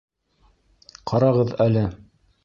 [1.11, 1.83] Ҡарағыҙ әле.